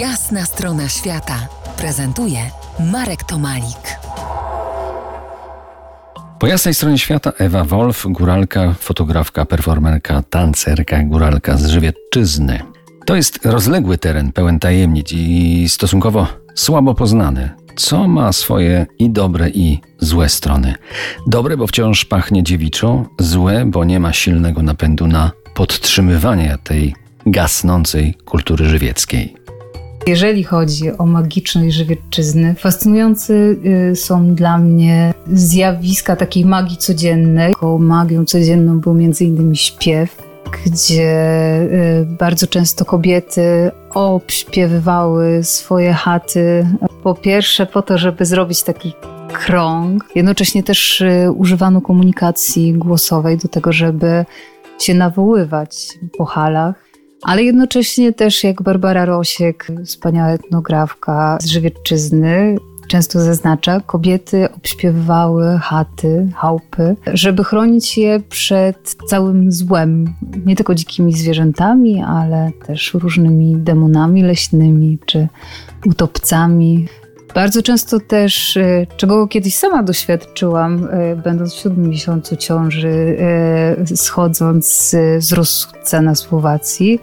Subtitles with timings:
[0.00, 2.38] Jasna strona świata prezentuje
[2.92, 3.98] Marek Tomalik.
[6.38, 12.60] Po jasnej stronie świata Ewa Wolf, góralka, fotografka, performerka, tancerka, góralka z Żywiecczyzny.
[13.06, 19.50] To jest rozległy teren, pełen tajemnic i stosunkowo słabo poznany, co ma swoje i dobre,
[19.50, 20.74] i złe strony.
[21.26, 26.94] Dobre, bo wciąż pachnie dziewiczo, złe, bo nie ma silnego napędu na podtrzymywanie tej
[27.26, 29.35] gasnącej kultury żywieckiej.
[30.06, 37.52] Jeżeli chodzi o magiczność żywiecczyzny, fascynujące y, są dla mnie zjawiska takiej magii codziennej.
[37.52, 40.22] Taką magią codzienną był innymi śpiew,
[40.66, 41.12] gdzie
[42.02, 46.66] y, bardzo często kobiety obśpiewywały swoje chaty.
[47.02, 48.92] Po pierwsze po to, żeby zrobić taki
[49.32, 50.04] krąg.
[50.14, 54.24] Jednocześnie też y, używano komunikacji głosowej do tego, żeby
[54.78, 56.85] się nawoływać po halach
[57.26, 62.56] ale jednocześnie też jak Barbara Rosiek, wspaniała etnografka z Żywiecczyzny,
[62.88, 70.14] często zaznacza, kobiety obśpiewywały chaty, chałupy, żeby chronić je przed całym złem.
[70.44, 75.28] Nie tylko dzikimi zwierzętami, ale też różnymi demonami leśnymi czy
[75.86, 76.86] utopcami.
[77.36, 83.16] Bardzo często też, e, czego kiedyś sama doświadczyłam, e, będąc w siódmym miesiącu ciąży,
[83.88, 87.00] e, schodząc z rozsudca na Słowacji,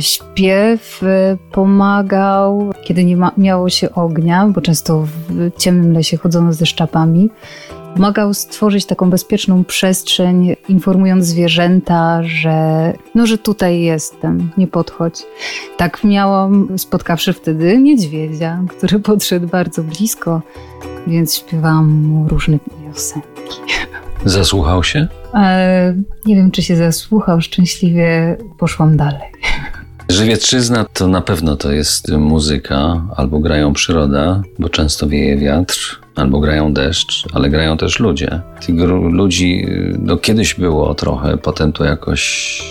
[0.00, 1.00] śpiew
[1.52, 7.30] pomagał, kiedy nie ma, miało się ognia, bo często w ciemnym lesie chodzono ze szczapami
[7.94, 15.22] pomagał stworzyć taką bezpieczną przestrzeń, informując zwierzęta, że no, że tutaj jestem, nie podchodź.
[15.76, 20.42] Tak miałam, spotkawszy wtedy niedźwiedzia, który podszedł bardzo blisko,
[21.06, 23.60] więc śpiewałam mu różne piosenki.
[24.24, 25.08] Zasłuchał się?
[25.34, 25.94] E,
[26.26, 27.40] nie wiem, czy się zasłuchał.
[27.40, 29.32] Szczęśliwie poszłam dalej.
[30.08, 36.40] Żywietrzyzna to na pewno to jest muzyka, albo grają przyroda, bo często wieje wiatr, albo
[36.40, 38.40] grają deszcz, ale grają też ludzie.
[38.66, 38.74] Tych
[39.10, 39.66] ludzi
[39.98, 42.62] no, kiedyś było trochę, potem to jakoś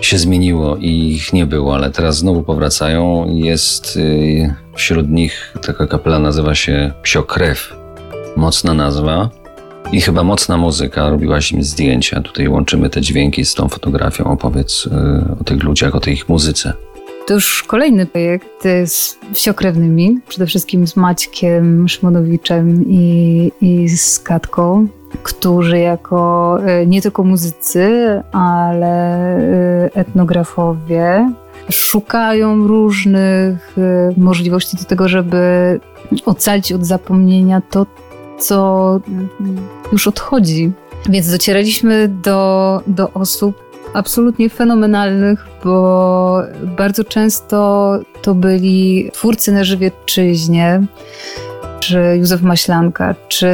[0.00, 3.26] się zmieniło i ich nie było, ale teraz znowu powracają.
[3.34, 7.76] Jest y, wśród nich taka kapela, nazywa się Psiokrew.
[8.36, 9.30] Mocna nazwa
[9.92, 11.10] i chyba mocna muzyka.
[11.10, 12.20] Robiłaś im zdjęcia.
[12.20, 14.24] Tutaj łączymy te dźwięki z tą fotografią.
[14.24, 16.72] Opowiedz y, o tych ludziach, o tej ich muzyce.
[17.26, 24.86] To już kolejny projekt z wsiokrewnymi, przede wszystkim z Maćkiem Szmonowiczem i, i z Katką,
[25.22, 27.90] którzy jako e, nie tylko muzycy,
[28.32, 31.32] ale e, etnografowie
[31.70, 33.76] szukają różnych
[34.16, 35.80] możliwości do tego, żeby
[36.26, 37.86] ocalić od zapomnienia to,
[38.42, 39.00] co
[39.92, 40.72] już odchodzi.
[41.08, 46.42] Więc docieraliśmy do, do osób, absolutnie fenomenalnych, bo
[46.76, 50.82] bardzo często to byli twórcy na żywiecczyźnie,
[51.82, 53.48] czy Józef Maślanka, czy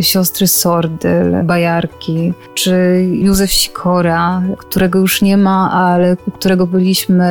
[0.00, 7.24] siostry Sordyl, Bajarki, czy Józef Sikora, którego już nie ma, ale którego byliśmy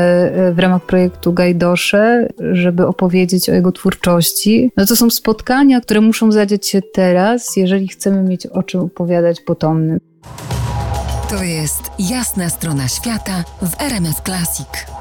[0.54, 4.72] w ramach projektu Gajdosze, żeby opowiedzieć o jego twórczości.
[4.78, 9.42] No to są spotkania, które muszą zadziać się teraz, jeżeli chcemy mieć o czym opowiadać
[9.42, 10.00] potomnym.
[11.30, 14.99] To jest jasna strona świata w RMS Classic.